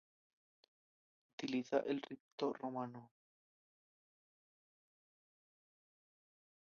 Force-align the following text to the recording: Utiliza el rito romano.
Utiliza 1.35 1.77
el 1.81 2.01
rito 2.01 2.53
romano. 2.53 3.11